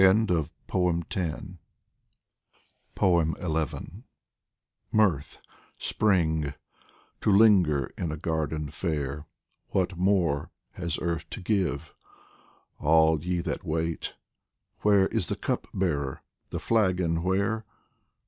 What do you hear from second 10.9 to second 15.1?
earth to give? All ye that wait, Where